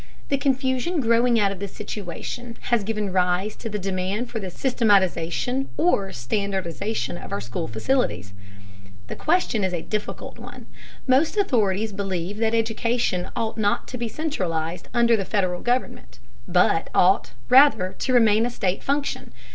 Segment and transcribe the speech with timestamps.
[0.29, 4.49] The confusion growing out of this situation has given rise to the demand for the
[4.49, 8.33] systematization or standardization of our school facilities.
[9.09, 10.65] The question is a difficult one.
[11.05, 16.89] Most authorities believe that education ought not to be centralized under the Federal government, but
[16.95, 19.31] ought, rather, to remain a state function.